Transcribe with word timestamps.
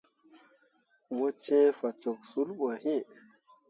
Mo 1.15 1.27
cẽe 1.43 1.57
fah 1.77 1.95
cok 2.01 2.19
sul 2.29 2.49
ɓo 2.59 2.67
iŋ. 2.95 3.03